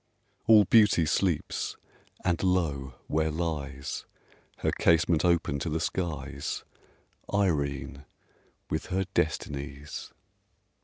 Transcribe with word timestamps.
All 0.47 0.63
Beauty 0.63 1.05
sleeps! 1.05 1.77
and 2.25 2.41
lo! 2.41 2.95
where 3.05 3.29
lies 3.29 4.07
(Her 4.65 4.71
casement 4.71 5.23
open 5.23 5.59
to 5.59 5.69
the 5.69 5.79
skies) 5.79 6.63
Irene, 7.31 8.05
with 8.67 8.87
her 8.87 9.03
Destinies! 9.13 10.11